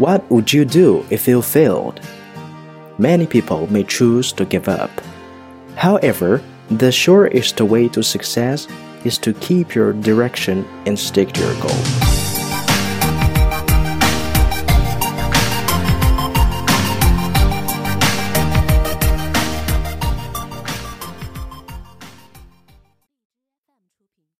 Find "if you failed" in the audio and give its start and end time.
1.10-2.00